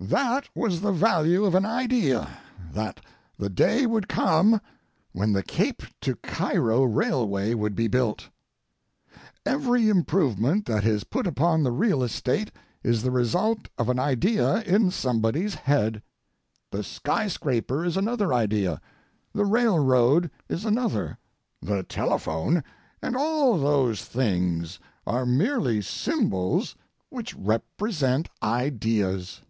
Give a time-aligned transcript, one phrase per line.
[0.00, 2.38] That was the value of an idea
[2.72, 3.00] that
[3.36, 4.60] the day would come
[5.10, 8.28] when the Cape to Cairo Railway would be built.
[9.44, 12.52] Every improvement that is put upon the real estate
[12.84, 16.00] is the result of an idea in somebody's head.
[16.70, 18.80] The skyscraper is another idea;
[19.34, 21.18] the railroad is another;
[21.60, 22.62] the telephone
[23.02, 24.78] and all those things
[25.08, 26.76] are merely symbols
[27.08, 29.40] which represent ideas.